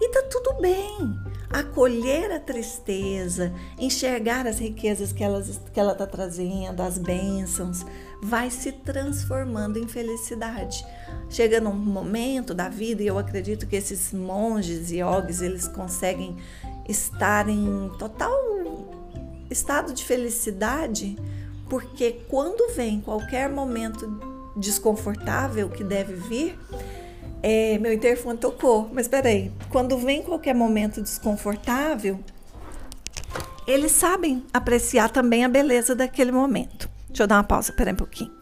E 0.00 0.08
tá 0.08 0.22
tudo 0.30 0.60
bem. 0.60 1.18
Acolher 1.50 2.32
a 2.32 2.40
tristeza, 2.40 3.52
enxergar 3.78 4.46
as 4.46 4.58
riquezas 4.58 5.12
que, 5.12 5.22
elas, 5.22 5.60
que 5.72 5.78
ela 5.78 5.92
está 5.92 6.06
trazendo, 6.06 6.82
as 6.82 6.98
bênçãos, 6.98 7.84
vai 8.22 8.50
se 8.50 8.72
transformando 8.72 9.78
em 9.78 9.86
felicidade. 9.86 10.84
Chega 11.30 11.60
num 11.60 11.72
momento 11.72 12.52
da 12.54 12.68
vida, 12.68 13.02
e 13.02 13.06
eu 13.06 13.18
acredito 13.18 13.66
que 13.66 13.76
esses 13.76 14.12
monges 14.12 14.90
e 14.90 14.98
yogis, 14.98 15.42
eles 15.42 15.68
conseguem 15.68 16.36
estar 16.88 17.48
em 17.48 17.90
total 17.98 18.54
estado 19.50 19.92
de 19.92 20.04
felicidade, 20.04 21.16
porque 21.68 22.20
quando 22.28 22.74
vem 22.74 23.00
qualquer 23.00 23.48
momento 23.48 24.06
desconfortável 24.56 25.68
que 25.68 25.84
deve 25.84 26.14
vir, 26.14 26.58
é, 27.46 27.78
meu 27.78 27.92
interfone 27.92 28.38
tocou, 28.38 28.88
mas 28.90 29.06
peraí, 29.06 29.52
quando 29.68 29.98
vem 29.98 30.22
qualquer 30.22 30.54
momento 30.54 31.02
desconfortável, 31.02 32.18
eles 33.66 33.92
sabem 33.92 34.42
apreciar 34.50 35.10
também 35.10 35.44
a 35.44 35.48
beleza 35.48 35.94
daquele 35.94 36.32
momento. 36.32 36.88
Deixa 37.06 37.24
eu 37.24 37.26
dar 37.26 37.36
uma 37.36 37.44
pausa, 37.44 37.70
peraí 37.70 37.92
um 37.92 37.96
pouquinho. 37.96 38.32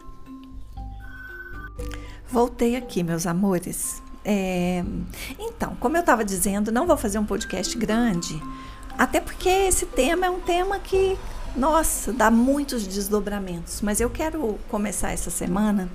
Voltei 2.29 2.77
aqui, 2.77 3.03
meus 3.03 3.27
amores. 3.27 4.01
É, 4.25 4.85
então, 5.37 5.75
como 5.81 5.97
eu 5.97 6.01
estava 6.03 6.25
dizendo, 6.25 6.71
não 6.71 6.87
vou 6.87 6.97
fazer 6.97 7.19
um 7.19 7.27
podcast 7.27 7.77
grande, 7.77 8.41
até 8.97 9.21
porque 9.21 9.49
esse 9.49 9.85
tema 9.85 10.27
é 10.27 10.31
um 10.31 10.41
tema 10.41 10.79
que, 10.79 11.19
nossa, 11.57 12.13
dá 12.13 12.31
muitos 12.31 12.87
desdobramentos. 12.87 13.81
Mas 13.81 14.01
eu 14.01 14.09
quero 14.09 14.61
começar 14.71 15.11
essa 15.11 15.29
semana 15.29 15.91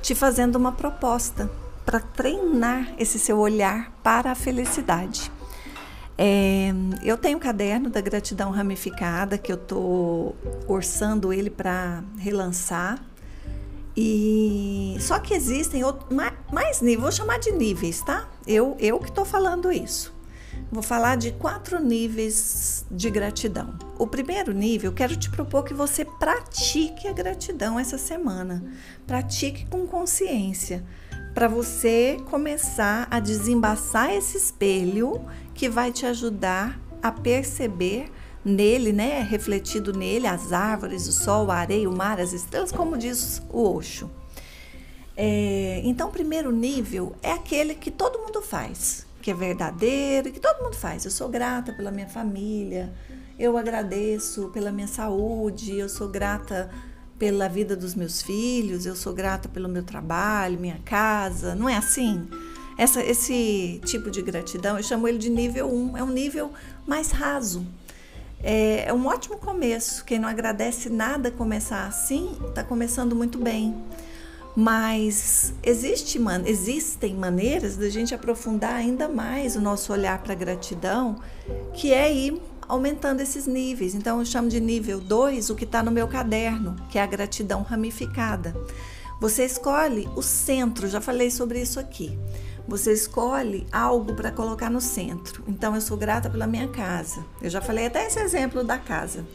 te 0.00 0.14
fazendo 0.14 0.56
uma 0.56 0.72
proposta 0.72 1.50
para 1.90 1.98
treinar 1.98 2.94
esse 2.96 3.18
seu 3.18 3.36
olhar 3.36 3.90
para 4.00 4.30
a 4.30 4.34
felicidade. 4.36 5.28
É, 6.16 6.70
eu 7.02 7.18
tenho 7.18 7.36
um 7.36 7.40
caderno 7.40 7.90
da 7.90 8.00
gratidão 8.00 8.52
ramificada 8.52 9.36
que 9.36 9.50
eu 9.50 9.56
estou 9.56 10.36
orçando 10.68 11.32
ele 11.32 11.50
para 11.50 12.04
relançar. 12.16 13.04
E 13.96 14.96
só 15.00 15.18
que 15.18 15.34
existem 15.34 15.82
outros, 15.82 16.14
mais, 16.14 16.32
mais 16.52 16.80
níveis, 16.80 17.00
vou 17.00 17.10
chamar 17.10 17.40
de 17.40 17.50
níveis, 17.50 18.00
tá? 18.02 18.28
Eu, 18.46 18.76
eu 18.78 19.00
que 19.00 19.08
estou 19.08 19.24
falando 19.24 19.72
isso. 19.72 20.14
Vou 20.70 20.84
falar 20.84 21.16
de 21.16 21.32
quatro 21.32 21.82
níveis 21.82 22.86
de 22.88 23.10
gratidão. 23.10 23.76
O 23.98 24.06
primeiro 24.06 24.52
nível, 24.52 24.92
quero 24.92 25.16
te 25.16 25.28
propor 25.28 25.64
que 25.64 25.74
você 25.74 26.04
pratique 26.04 27.08
a 27.08 27.12
gratidão 27.12 27.80
essa 27.80 27.98
semana. 27.98 28.62
Pratique 29.08 29.66
com 29.66 29.88
consciência, 29.88 30.84
para 31.34 31.48
você 31.48 32.18
começar 32.28 33.06
a 33.10 33.20
desembaçar 33.20 34.12
esse 34.12 34.36
espelho 34.36 35.24
que 35.54 35.68
vai 35.68 35.92
te 35.92 36.04
ajudar 36.06 36.80
a 37.02 37.12
perceber 37.12 38.10
nele, 38.44 38.92
né, 38.92 39.20
refletido 39.22 39.92
nele, 39.92 40.26
as 40.26 40.52
árvores, 40.52 41.06
o 41.06 41.12
sol, 41.12 41.50
a 41.50 41.56
areia, 41.56 41.88
o 41.88 41.96
mar, 41.96 42.20
as 42.20 42.32
estrelas, 42.32 42.72
como 42.72 42.96
diz 42.96 43.42
o 43.50 43.76
Osho. 43.76 44.10
É, 45.16 45.82
então, 45.84 46.08
o 46.08 46.12
primeiro 46.12 46.50
nível 46.50 47.14
é 47.22 47.32
aquele 47.32 47.74
que 47.74 47.90
todo 47.90 48.18
mundo 48.18 48.40
faz, 48.40 49.06
que 49.20 49.30
é 49.30 49.34
verdadeiro, 49.34 50.32
que 50.32 50.40
todo 50.40 50.62
mundo 50.62 50.76
faz. 50.76 51.04
Eu 51.04 51.10
sou 51.10 51.28
grata 51.28 51.72
pela 51.72 51.90
minha 51.90 52.08
família, 52.08 52.92
eu 53.38 53.56
agradeço 53.56 54.48
pela 54.48 54.72
minha 54.72 54.88
saúde, 54.88 55.76
eu 55.76 55.88
sou 55.88 56.08
grata 56.08 56.70
pela 57.20 57.48
vida 57.50 57.76
dos 57.76 57.94
meus 57.94 58.22
filhos, 58.22 58.86
eu 58.86 58.96
sou 58.96 59.12
grata 59.12 59.46
pelo 59.46 59.68
meu 59.68 59.82
trabalho, 59.82 60.58
minha 60.58 60.80
casa. 60.86 61.54
Não 61.54 61.68
é 61.68 61.76
assim? 61.76 62.26
Essa, 62.78 63.04
esse 63.04 63.78
tipo 63.84 64.10
de 64.10 64.22
gratidão, 64.22 64.78
eu 64.78 64.82
chamo 64.82 65.06
ele 65.06 65.18
de 65.18 65.28
nível 65.28 65.70
1, 65.70 65.98
é 65.98 66.02
um 66.02 66.08
nível 66.08 66.50
mais 66.86 67.10
raso. 67.10 67.66
É, 68.42 68.86
é 68.86 68.94
um 68.94 69.06
ótimo 69.06 69.36
começo. 69.36 70.02
Quem 70.06 70.18
não 70.18 70.26
agradece 70.26 70.88
nada 70.88 71.30
começar 71.30 71.86
assim, 71.86 72.34
está 72.48 72.64
começando 72.64 73.14
muito 73.14 73.38
bem. 73.38 73.76
Mas 74.56 75.52
existe, 75.62 76.18
man, 76.18 76.42
existem 76.46 77.14
maneiras 77.14 77.76
da 77.76 77.90
gente 77.90 78.14
aprofundar 78.14 78.76
ainda 78.76 79.08
mais 79.10 79.56
o 79.56 79.60
nosso 79.60 79.92
olhar 79.92 80.22
para 80.22 80.32
a 80.32 80.36
gratidão, 80.36 81.20
que 81.74 81.92
é 81.92 82.10
ir 82.10 82.40
aumentando 82.70 83.20
esses 83.20 83.46
níveis. 83.46 83.94
Então 83.94 84.20
eu 84.20 84.24
chamo 84.24 84.48
de 84.48 84.60
nível 84.60 85.00
2 85.00 85.50
o 85.50 85.54
que 85.54 85.64
está 85.64 85.82
no 85.82 85.90
meu 85.90 86.06
caderno, 86.06 86.76
que 86.88 86.98
é 86.98 87.02
a 87.02 87.06
gratidão 87.06 87.62
ramificada. 87.62 88.54
Você 89.20 89.44
escolhe 89.44 90.08
o 90.16 90.22
centro, 90.22 90.88
já 90.88 91.00
falei 91.00 91.30
sobre 91.30 91.60
isso 91.60 91.78
aqui. 91.78 92.18
Você 92.66 92.92
escolhe 92.92 93.66
algo 93.72 94.14
para 94.14 94.30
colocar 94.30 94.70
no 94.70 94.80
centro. 94.80 95.42
Então 95.48 95.74
eu 95.74 95.80
sou 95.80 95.96
grata 95.96 96.30
pela 96.30 96.46
minha 96.46 96.68
casa. 96.68 97.24
Eu 97.42 97.50
já 97.50 97.60
falei 97.60 97.86
até 97.86 98.06
esse 98.06 98.20
exemplo 98.20 98.62
da 98.62 98.78
casa. 98.78 99.26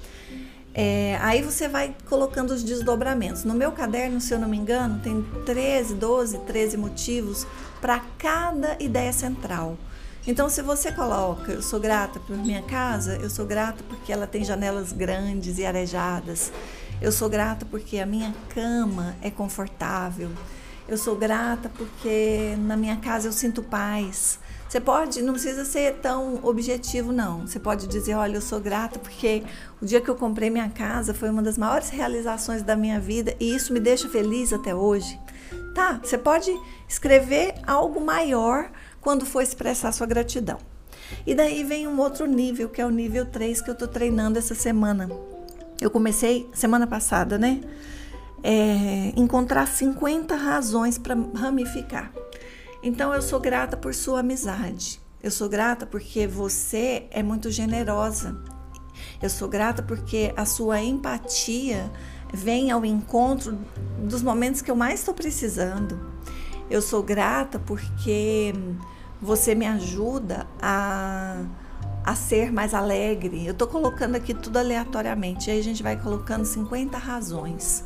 É, 0.74 1.18
aí 1.22 1.42
você 1.42 1.68
vai 1.68 1.96
colocando 2.10 2.52
os 2.52 2.64
desdobramentos. 2.64 3.44
No 3.44 3.54
meu 3.54 3.72
caderno, 3.72 4.20
se 4.20 4.34
eu 4.34 4.40
não 4.40 4.50
me 4.50 4.58
engano, 4.58 5.00
tem 5.00 5.22
13, 5.46 5.96
12, 5.96 6.40
13 6.40 6.78
motivos 6.78 7.46
para 7.80 8.02
cada 8.18 8.76
ideia 8.82 9.14
central. 9.14 9.78
Então, 10.28 10.50
se 10.50 10.64
você 10.64 10.92
coloca, 10.92 11.52
eu 11.52 11.62
sou 11.62 11.80
grata 11.80 12.20
por 12.20 12.36
minha 12.36 12.64
casa, 12.64 13.16
eu 13.18 13.30
sou 13.30 13.46
grata 13.46 13.84
porque 13.88 14.12
ela 14.12 14.26
tem 14.26 14.44
janelas 14.44 14.92
grandes 14.92 15.60
e 15.60 15.66
arejadas. 15.66 16.52
Eu 17.00 17.12
sou 17.12 17.30
grata 17.30 17.64
porque 17.66 18.00
a 18.00 18.08
minha 18.08 18.34
cama 18.50 19.16
é 19.22 19.30
confortável. 19.30 20.32
Eu 20.88 20.98
sou 20.98 21.16
grata 21.16 21.70
porque 21.70 22.56
na 22.60 22.76
minha 22.76 22.96
casa 22.98 23.28
eu 23.28 23.32
sinto 23.32 23.62
paz. 23.62 24.40
Você 24.68 24.80
pode, 24.80 25.22
não 25.22 25.34
precisa 25.34 25.64
ser 25.64 25.96
tão 25.96 26.40
objetivo, 26.44 27.12
não. 27.12 27.46
Você 27.46 27.60
pode 27.60 27.88
dizer: 27.88 28.16
olha, 28.16 28.38
eu 28.38 28.42
sou 28.42 28.60
grata 28.60 28.98
porque 28.98 29.44
o 29.80 29.86
dia 29.86 30.02
que 30.02 30.10
eu 30.10 30.16
comprei 30.16 30.50
minha 30.50 30.70
casa 30.70 31.14
foi 31.14 31.30
uma 31.30 31.44
das 31.44 31.58
maiores 31.58 31.90
realizações 31.90 32.64
da 32.64 32.76
minha 32.76 33.00
vida 33.00 33.36
e 33.40 33.56
isso 33.56 33.72
me 33.72 33.80
deixa 33.80 34.10
feliz 34.10 34.52
até 34.52 34.74
hoje. 34.74 35.20
Tá, 35.76 36.00
você 36.02 36.18
pode 36.18 36.52
escrever 36.88 37.54
algo 37.68 38.00
maior 38.00 38.72
quando 39.06 39.24
for 39.24 39.44
expressar 39.44 39.92
sua 39.92 40.08
gratidão. 40.08 40.58
E 41.28 41.36
daí 41.36 41.64
vem 41.64 41.86
um 41.88 42.00
outro 42.00 42.26
nível, 42.26 42.68
que 42.68 42.82
é 42.82 42.86
o 42.88 42.90
nível 42.90 43.24
3 43.24 43.62
que 43.62 43.70
eu 43.70 43.74
estou 43.74 43.88
treinando 43.88 44.40
essa 44.40 44.56
semana. 44.56 45.08
Eu 45.80 45.92
comecei 45.92 46.50
semana 46.52 46.88
passada, 46.88 47.38
né? 47.38 47.62
É, 48.42 49.14
encontrar 49.16 49.68
50 49.68 50.36
razões 50.36 50.98
para 50.98 51.16
ramificar. 51.36 52.12
Então 52.82 53.14
eu 53.14 53.22
sou 53.22 53.40
grata 53.40 53.78
por 53.78 53.94
sua 53.94 54.22
amizade. 54.22 55.00
Eu 55.22 55.30
sou 55.30 55.48
grata 55.48 55.86
porque 55.86 56.26
você 56.26 57.06
é 57.12 57.22
muito 57.22 57.52
generosa. 57.52 58.36
Eu 59.22 59.30
sou 59.30 59.48
grata 59.48 59.84
porque 59.84 60.34
a 60.36 60.46
sua 60.46 60.82
empatia 60.82 61.92
vem 62.34 62.72
ao 62.72 62.84
encontro 62.84 63.56
dos 64.00 64.24
momentos 64.24 64.64
que 64.64 64.72
eu 64.72 64.76
mais 64.76 65.02
estou 65.02 65.14
precisando. 65.14 66.16
Eu 66.70 66.82
sou 66.82 67.04
grata 67.04 67.60
porque 67.60 68.52
você 69.26 69.56
me 69.56 69.66
ajuda 69.66 70.48
a 70.62 71.44
a 72.06 72.16
ser 72.16 72.52
mais 72.52 72.76
alegre. 72.76 73.48
Eu 73.48 73.56
tô 73.56 73.66
colocando 73.66 74.16
aqui 74.16 74.34
tudo 74.36 74.58
aleatoriamente. 74.58 75.50
Aí 75.50 75.60
a 75.60 75.64
gente 75.64 75.82
vai 75.82 76.00
colocando 76.00 76.46
50 76.46 77.00
razões. 77.00 77.84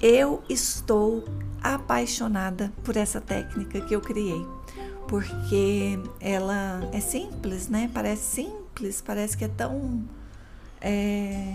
Eu 0.00 0.44
estou 0.48 1.24
apaixonada 1.60 2.72
por 2.84 2.96
essa 2.96 3.20
técnica 3.20 3.80
que 3.80 3.94
eu 3.94 4.00
criei, 4.00 4.46
porque 5.08 5.98
ela 6.20 6.88
é 6.92 7.00
simples, 7.00 7.68
né? 7.68 7.90
Parece 7.92 8.42
simples, 8.42 9.00
parece 9.00 9.36
que 9.36 9.44
é 9.44 9.48
tão 9.48 10.04
é, 10.80 11.54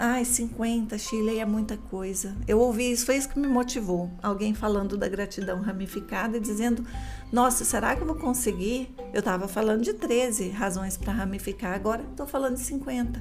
Ai, 0.00 0.24
50, 0.24 0.96
Chile 0.96 1.40
é 1.40 1.44
muita 1.44 1.76
coisa. 1.76 2.36
Eu 2.46 2.60
ouvi 2.60 2.92
isso, 2.92 3.04
foi 3.04 3.16
isso 3.16 3.28
que 3.28 3.36
me 3.36 3.48
motivou. 3.48 4.08
Alguém 4.22 4.54
falando 4.54 4.96
da 4.96 5.08
gratidão 5.08 5.60
ramificada 5.60 6.36
e 6.36 6.40
dizendo: 6.40 6.86
Nossa, 7.32 7.64
será 7.64 7.96
que 7.96 8.02
eu 8.02 8.06
vou 8.06 8.14
conseguir? 8.14 8.94
Eu 9.12 9.18
estava 9.18 9.48
falando 9.48 9.82
de 9.82 9.92
13 9.92 10.50
razões 10.50 10.96
para 10.96 11.12
ramificar, 11.12 11.74
agora 11.74 12.04
estou 12.12 12.28
falando 12.28 12.54
de 12.54 12.60
50. 12.60 13.20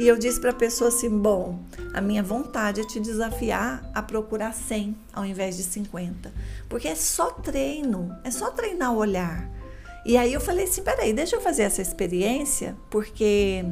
E 0.00 0.08
eu 0.08 0.18
disse 0.18 0.40
para 0.40 0.50
a 0.50 0.54
pessoa 0.54 0.88
assim: 0.88 1.08
Bom, 1.08 1.60
a 1.94 2.00
minha 2.00 2.22
vontade 2.24 2.80
é 2.80 2.84
te 2.84 2.98
desafiar 2.98 3.88
a 3.94 4.02
procurar 4.02 4.52
100 4.52 4.96
ao 5.12 5.24
invés 5.24 5.56
de 5.56 5.62
50. 5.62 6.32
Porque 6.68 6.88
é 6.88 6.96
só 6.96 7.30
treino, 7.30 8.12
é 8.24 8.30
só 8.32 8.50
treinar 8.50 8.92
o 8.92 8.96
olhar. 8.96 9.48
E 10.04 10.16
aí 10.16 10.32
eu 10.32 10.40
falei 10.40 10.64
assim: 10.64 10.82
Peraí, 10.82 11.12
deixa 11.12 11.36
eu 11.36 11.40
fazer 11.40 11.62
essa 11.62 11.80
experiência, 11.80 12.76
porque 12.90 13.64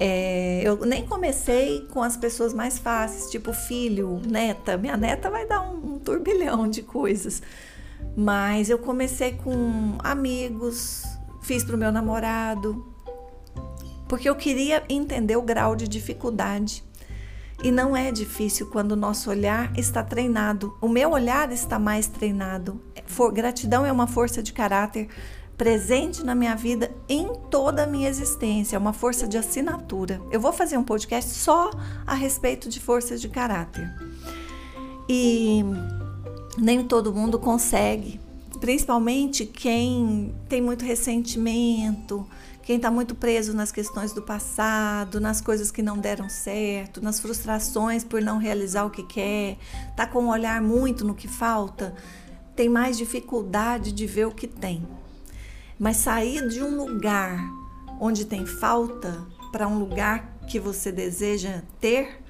é, 0.00 0.62
eu 0.64 0.84
nem 0.84 1.06
comecei 1.06 1.86
com 1.92 2.02
as 2.02 2.16
pessoas 2.16 2.52
mais 2.52 2.78
fáceis, 2.78 3.30
tipo 3.30 3.52
filho, 3.52 4.20
neta. 4.26 4.76
Minha 4.76 4.96
neta 4.96 5.30
vai 5.30 5.46
dar 5.46 5.62
um, 5.62 5.94
um 5.94 5.98
turbilhão 5.98 6.68
de 6.68 6.82
coisas. 6.82 7.42
Mas 8.16 8.68
eu 8.68 8.78
comecei 8.78 9.32
com 9.32 9.96
amigos, 10.00 11.04
fiz 11.42 11.64
para 11.64 11.76
o 11.76 11.78
meu 11.78 11.92
namorado, 11.92 12.84
porque 14.08 14.28
eu 14.28 14.34
queria 14.34 14.84
entender 14.88 15.36
o 15.36 15.42
grau 15.42 15.74
de 15.74 15.88
dificuldade. 15.88 16.82
E 17.62 17.70
não 17.70 17.96
é 17.96 18.10
difícil 18.10 18.66
quando 18.66 18.92
o 18.92 18.96
nosso 18.96 19.30
olhar 19.30 19.72
está 19.78 20.02
treinado. 20.02 20.76
O 20.80 20.88
meu 20.88 21.12
olhar 21.12 21.50
está 21.52 21.78
mais 21.78 22.06
treinado. 22.06 22.80
For, 23.06 23.32
gratidão 23.32 23.86
é 23.86 23.92
uma 23.92 24.06
força 24.06 24.42
de 24.42 24.52
caráter 24.52 25.08
presente 25.56 26.24
na 26.24 26.34
minha 26.34 26.56
vida 26.56 26.90
em 27.08 27.32
toda 27.50 27.84
a 27.84 27.86
minha 27.86 28.08
existência, 28.08 28.76
é 28.76 28.78
uma 28.78 28.92
força 28.92 29.26
de 29.26 29.38
assinatura. 29.38 30.20
Eu 30.30 30.40
vou 30.40 30.52
fazer 30.52 30.76
um 30.76 30.84
podcast 30.84 31.30
só 31.30 31.70
a 32.06 32.14
respeito 32.14 32.68
de 32.68 32.80
forças 32.80 33.20
de 33.20 33.28
caráter. 33.28 33.88
E 35.08 35.62
nem 36.58 36.82
todo 36.84 37.12
mundo 37.12 37.38
consegue, 37.38 38.20
principalmente 38.60 39.44
quem 39.44 40.34
tem 40.48 40.60
muito 40.60 40.84
ressentimento, 40.84 42.26
quem 42.62 42.76
está 42.76 42.90
muito 42.90 43.14
preso 43.14 43.52
nas 43.54 43.70
questões 43.70 44.12
do 44.12 44.22
passado, 44.22 45.20
nas 45.20 45.40
coisas 45.40 45.70
que 45.70 45.82
não 45.82 45.98
deram 45.98 46.30
certo, 46.30 47.02
nas 47.02 47.20
frustrações 47.20 48.02
por 48.02 48.22
não 48.22 48.38
realizar 48.38 48.86
o 48.86 48.90
que 48.90 49.02
quer, 49.02 49.58
está 49.90 50.06
com 50.06 50.22
um 50.22 50.28
olhar 50.30 50.62
muito 50.62 51.04
no 51.04 51.14
que 51.14 51.28
falta, 51.28 51.94
tem 52.56 52.68
mais 52.68 52.96
dificuldade 52.96 53.92
de 53.92 54.06
ver 54.06 54.26
o 54.26 54.30
que 54.30 54.46
tem. 54.46 54.82
Mas 55.78 55.98
sair 55.98 56.48
de 56.48 56.62
um 56.62 56.76
lugar 56.76 57.38
onde 58.00 58.24
tem 58.24 58.46
falta 58.46 59.26
para 59.52 59.66
um 59.66 59.78
lugar 59.78 60.36
que 60.48 60.58
você 60.58 60.92
deseja 60.92 61.62
ter, 61.80 62.20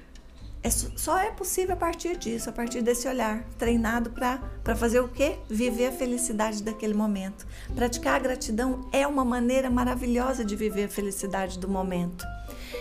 é, 0.63 0.69
só 0.69 1.19
é 1.19 1.29
possível 1.29 1.73
a 1.75 1.77
partir 1.77 2.17
disso, 2.17 2.49
a 2.49 2.53
partir 2.53 2.81
desse 2.81 3.07
olhar 3.07 3.43
treinado 3.57 4.09
para 4.09 4.75
fazer 4.75 4.99
o 4.99 5.07
quê? 5.07 5.37
Viver 5.47 5.87
a 5.87 5.91
felicidade 5.91 6.63
daquele 6.63 6.95
momento. 6.95 7.45
Praticar 7.75 8.15
a 8.15 8.19
gratidão 8.19 8.89
é 8.91 9.05
uma 9.05 9.23
maneira 9.23 9.69
maravilhosa 9.69 10.43
de 10.43 10.55
viver 10.55 10.85
a 10.85 10.89
felicidade 10.89 11.59
do 11.59 11.67
momento. 11.67 12.25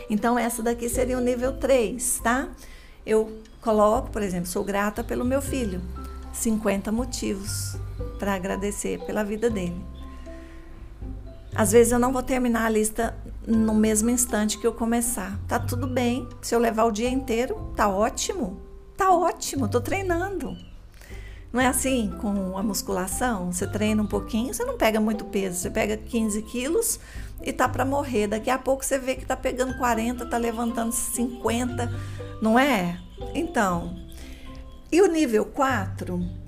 Então, 0.08 0.38
essa 0.38 0.62
daqui 0.62 0.88
seria 0.88 1.18
o 1.18 1.20
nível 1.20 1.58
3, 1.58 2.20
tá? 2.22 2.48
Eu 3.04 3.38
coloco, 3.60 4.10
por 4.10 4.22
exemplo, 4.22 4.46
sou 4.46 4.64
grata 4.64 5.04
pelo 5.04 5.24
meu 5.24 5.42
filho. 5.42 5.82
50 6.32 6.90
motivos 6.90 7.76
para 8.18 8.34
agradecer 8.34 8.98
pela 9.04 9.22
vida 9.22 9.50
dele. 9.50 9.80
Às 11.54 11.70
vezes 11.72 11.92
eu 11.92 11.98
não 11.98 12.12
vou 12.12 12.22
terminar 12.22 12.66
a 12.66 12.68
lista 12.68 13.14
no 13.46 13.74
mesmo 13.74 14.10
instante 14.10 14.58
que 14.58 14.66
eu 14.66 14.72
começar. 14.72 15.38
Tá 15.46 15.58
tudo 15.58 15.86
bem. 15.86 16.28
Se 16.42 16.54
eu 16.54 16.58
levar 16.58 16.84
o 16.84 16.90
dia 16.90 17.08
inteiro, 17.08 17.72
tá 17.76 17.88
ótimo. 17.88 18.60
Tá 18.96 19.10
ótimo, 19.12 19.68
tô 19.68 19.80
treinando. 19.80 20.56
Não 21.52 21.60
é 21.60 21.68
assim 21.68 22.12
com 22.20 22.58
a 22.58 22.62
musculação? 22.64 23.52
Você 23.52 23.64
treina 23.64 24.02
um 24.02 24.06
pouquinho, 24.06 24.52
você 24.52 24.64
não 24.64 24.76
pega 24.76 24.98
muito 25.00 25.24
peso, 25.26 25.56
você 25.56 25.70
pega 25.70 25.96
15 25.96 26.42
quilos 26.42 26.98
e 27.40 27.52
tá 27.52 27.68
para 27.68 27.84
morrer. 27.84 28.26
Daqui 28.26 28.50
a 28.50 28.58
pouco 28.58 28.84
você 28.84 28.98
vê 28.98 29.14
que 29.14 29.24
tá 29.24 29.36
pegando 29.36 29.78
40, 29.78 30.26
tá 30.26 30.36
levantando 30.36 30.90
50, 30.90 31.92
não 32.42 32.58
é? 32.58 32.98
Então, 33.32 33.96
e 34.90 35.00
o 35.00 35.06
nível 35.06 35.44
4? 35.44 36.43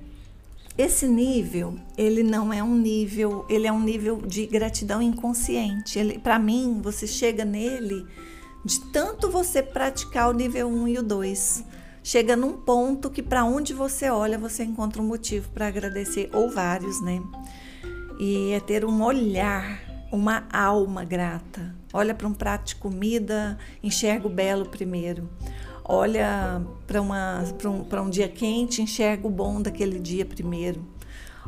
Esse 0.79 1.09
nível, 1.09 1.79
ele 1.97 2.23
não 2.23 2.53
é 2.53 2.63
um 2.63 2.77
nível, 2.77 3.47
ele 3.49 3.67
é 3.67 3.73
um 3.73 3.81
nível 3.81 4.19
de 4.19 4.47
gratidão 4.47 5.01
inconsciente. 5.01 6.21
Para 6.23 6.39
mim, 6.39 6.81
você 6.83 7.07
chega 7.07 7.47
nele 7.47 8.07
de 8.63 8.81
tanto 8.93 9.31
você 9.31 9.63
praticar 9.63 10.29
o 10.29 10.35
nível 10.35 10.69
1 10.69 10.89
e 10.89 10.99
o 10.99 11.03
2. 11.03 11.65
Chega 12.03 12.37
num 12.37 12.53
ponto 12.53 13.09
que 13.09 13.23
para 13.23 13.43
onde 13.43 13.73
você 13.73 14.11
olha, 14.11 14.39
você 14.39 14.65
encontra 14.65 15.01
um 15.01 15.07
motivo 15.07 15.49
para 15.49 15.67
agradecer 15.67 16.29
ou 16.35 16.51
vários, 16.51 17.01
né? 17.01 17.23
E 18.19 18.53
é 18.53 18.61
ter 18.61 18.85
um 18.85 19.03
olhar, 19.03 19.81
uma 20.13 20.47
alma 20.53 21.05
grata. 21.05 21.75
Olha 21.91 22.15
para 22.15 22.29
um 22.29 22.35
prato 22.35 22.67
de 22.67 22.77
comida, 22.77 23.59
enxerga 23.83 24.27
o 24.27 24.31
belo 24.31 24.67
primeiro 24.67 25.27
olha 25.89 26.63
para 26.87 27.01
um, 27.01 28.03
um 28.03 28.11
dia 28.11 28.29
quente, 28.29 28.83
enxerga 28.83 29.27
o 29.27 29.31
bom 29.31 29.63
daquele 29.63 29.99
dia 29.99 30.25
primeiro. 30.25 30.85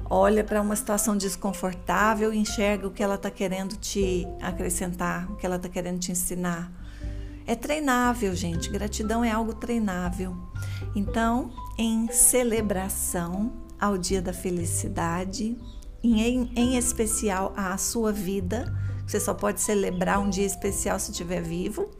Olha 0.09 0.44
para 0.44 0.62
uma 0.62 0.77
situação 0.77 1.16
desconfortável 1.16 2.33
e 2.33 2.38
enxerga 2.38 2.87
o 2.87 2.90
que 2.90 3.03
ela 3.03 3.16
está 3.16 3.31
querendo 3.31 3.77
te 3.77 4.27
acrescentar, 4.40 5.31
o 5.31 5.37
que 5.37 5.44
ela 5.44 5.57
está 5.57 5.68
querendo 5.68 5.98
te 5.98 6.12
ensinar. 6.12 6.72
É 7.46 7.55
treinável, 7.55 8.35
gente. 8.35 8.70
Gratidão 8.70 9.24
é 9.24 9.31
algo 9.31 9.55
treinável. 9.55 10.37
Então, 10.94 11.51
em 11.77 12.11
celebração 12.12 13.53
ao 13.81 13.98
dia 13.98 14.22
da 14.22 14.33
felicidade, 14.33 15.57
em, 16.03 16.53
em 16.55 16.77
especial 16.77 17.53
à 17.57 17.77
sua 17.77 18.12
vida, 18.12 18.72
você 19.07 19.18
só 19.18 19.35
pode 19.35 19.61
celebrar 19.61 20.20
um 20.20 20.31
dia 20.31 20.46
especial 20.46 20.98
se 21.01 21.11
estiver 21.11 21.42
vivo 21.42 21.90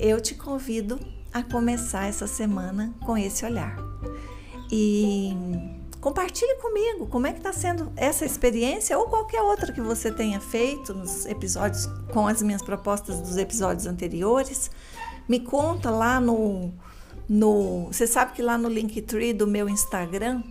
eu 0.00 0.20
te 0.20 0.34
convido 0.34 0.98
a 1.32 1.42
começar 1.42 2.06
essa 2.06 2.26
semana 2.26 2.92
com 3.04 3.16
esse 3.16 3.44
olhar. 3.44 3.76
E 4.72 5.36
compartilhe 6.00 6.56
comigo 6.56 7.06
como 7.06 7.26
é 7.26 7.32
que 7.32 7.38
está 7.38 7.52
sendo 7.52 7.92
essa 7.94 8.24
experiência 8.24 8.98
ou 8.98 9.06
qualquer 9.06 9.42
outra 9.42 9.72
que 9.72 9.80
você 9.80 10.10
tenha 10.10 10.40
feito 10.40 10.94
nos 10.94 11.26
episódios 11.26 11.86
com 12.12 12.26
as 12.26 12.40
minhas 12.40 12.62
propostas 12.62 13.20
dos 13.20 13.36
episódios 13.36 13.86
anteriores. 13.86 14.70
Me 15.28 15.40
conta 15.40 15.90
lá 15.90 16.18
no, 16.18 16.72
no 17.28 17.86
você 17.86 18.06
sabe 18.06 18.32
que 18.32 18.42
lá 18.42 18.56
no 18.56 18.68
Linktree 18.68 19.34
do 19.34 19.46
meu 19.46 19.68
Instagram, 19.68 20.42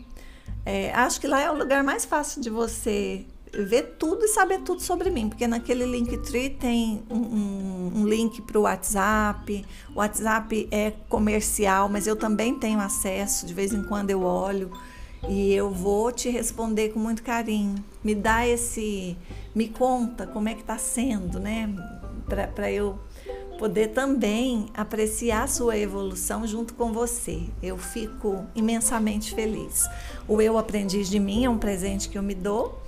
é, 0.65 0.93
acho 0.93 1.19
que 1.19 1.27
lá 1.27 1.41
é 1.41 1.49
o 1.49 1.57
lugar 1.57 1.83
mais 1.83 2.05
fácil 2.05 2.41
de 2.41 2.49
você 2.49 3.25
ver 3.53 3.95
tudo 3.97 4.25
e 4.25 4.27
saber 4.27 4.59
tudo 4.59 4.81
sobre 4.81 5.09
mim, 5.09 5.29
porque 5.29 5.47
naquele 5.47 5.85
Linktree 5.85 6.49
tem 6.51 7.01
um, 7.09 7.17
um, 7.17 7.91
um 7.97 8.07
link 8.07 8.41
para 8.41 8.59
o 8.59 8.61
WhatsApp. 8.63 9.65
O 9.93 9.99
WhatsApp 9.99 10.67
é 10.71 10.91
comercial, 11.07 11.89
mas 11.89 12.07
eu 12.07 12.15
também 12.15 12.55
tenho 12.55 12.79
acesso, 12.79 13.45
de 13.45 13.53
vez 13.53 13.73
em 13.73 13.83
quando 13.83 14.11
eu 14.11 14.21
olho 14.21 14.71
e 15.27 15.53
eu 15.53 15.71
vou 15.71 16.11
te 16.11 16.29
responder 16.29 16.89
com 16.89 16.99
muito 16.99 17.23
carinho. 17.23 17.83
Me 18.03 18.15
dá 18.15 18.47
esse, 18.47 19.17
me 19.53 19.67
conta 19.67 20.25
como 20.25 20.47
é 20.47 20.53
que 20.53 20.61
está 20.61 20.77
sendo, 20.77 21.39
né? 21.39 21.69
Para 22.55 22.71
eu 22.71 22.99
poder 23.57 23.89
também 23.89 24.67
apreciar 24.73 25.49
sua 25.49 25.77
evolução 25.77 26.47
junto 26.47 26.73
com 26.73 26.93
você. 26.93 27.41
Eu 27.61 27.77
fico 27.77 28.45
imensamente 28.55 29.35
feliz. 29.35 29.85
O 30.27 30.41
Eu 30.41 30.57
Aprendiz 30.57 31.09
de 31.09 31.19
Mim 31.19 31.43
é 31.43 31.49
um 31.49 31.57
presente 31.57 32.07
que 32.07 32.17
eu 32.17 32.23
me 32.23 32.35
dou 32.35 32.79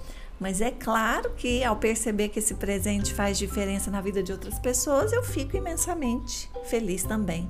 mas 0.42 0.60
é 0.60 0.72
claro 0.72 1.30
que 1.38 1.64
ao 1.64 1.76
perceber 1.76 2.30
que 2.30 2.40
esse 2.40 2.56
presente 2.56 3.14
faz 3.14 3.38
diferença 3.38 3.92
na 3.92 4.02
vida 4.02 4.24
de 4.24 4.32
outras 4.32 4.58
pessoas, 4.58 5.14
eu 5.14 5.22
fico 5.22 5.56
imensamente 5.56 6.50
feliz 6.64 7.04
também. 7.04 7.48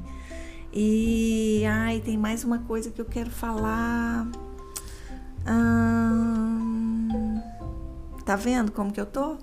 E 0.74 1.64
ai, 1.66 2.02
tem 2.02 2.18
mais 2.18 2.44
uma 2.44 2.60
coisa 2.60 2.92
que 2.92 3.00
eu 3.00 3.06
quero 3.06 3.32
falar. 3.32 4.28
Hum, 5.50 7.42
tá 8.26 8.36
vendo 8.36 8.74
como 8.74 8.92
que 8.92 9.00
eu 9.00 9.06
tô? 9.06 9.38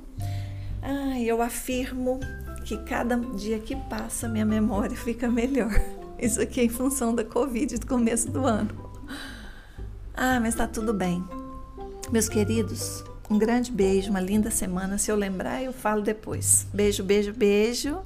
Ai, 0.83 1.23
eu 1.25 1.41
afirmo 1.41 2.21
que 2.67 2.77
cada 2.85 3.17
dia 3.17 3.59
que 3.59 3.75
passa 3.75 4.29
minha 4.29 4.45
memória 4.45 4.93
fica 5.01 5.27
melhor. 5.27 5.73
Isso 6.19 6.39
aqui 6.39 6.61
é 6.61 6.65
em 6.65 6.69
função 6.69 7.15
da 7.15 7.25
Covid 7.25 7.79
do 7.79 7.87
começo 7.87 8.31
do 8.31 8.45
ano. 8.45 8.91
Ah, 10.13 10.39
mas 10.39 10.55
tá 10.55 10.67
tudo 10.67 10.93
bem. 10.93 11.25
Meus 12.13 12.29
queridos, 12.29 13.05
Um 13.31 13.39
grande 13.39 13.71
beijo, 13.71 14.11
uma 14.11 14.21
linda 14.21 14.51
semana. 14.51 14.97
Se 14.97 15.11
eu 15.11 15.17
lembrar, 15.17 15.63
eu 15.63 15.73
falo 15.73 16.01
depois. 16.01 16.67
Beijo, 16.73 17.05
beijo, 17.05 17.33
beijo. 17.33 17.99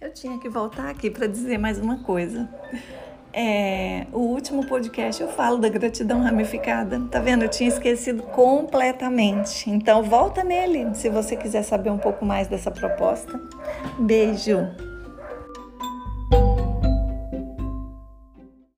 Eu 0.00 0.12
tinha 0.12 0.38
que 0.38 0.48
voltar 0.48 0.90
aqui 0.90 1.10
para 1.10 1.26
dizer 1.26 1.56
mais 1.56 1.78
uma 1.78 1.98
coisa. 1.98 2.48
É, 3.32 4.06
o 4.12 4.18
último 4.18 4.66
podcast 4.66 5.20
eu 5.20 5.28
falo 5.28 5.58
da 5.58 5.68
gratidão 5.68 6.22
ramificada. 6.22 7.00
Tá 7.10 7.20
vendo? 7.20 7.42
Eu 7.42 7.48
tinha 7.48 7.68
esquecido 7.68 8.22
completamente. 8.24 9.70
Então 9.70 10.02
volta 10.02 10.42
nele 10.44 10.94
se 10.94 11.08
você 11.08 11.36
quiser 11.36 11.62
saber 11.62 11.90
um 11.90 11.98
pouco 11.98 12.24
mais 12.24 12.48
dessa 12.48 12.70
proposta. 12.70 13.40
Beijo. 13.98 14.93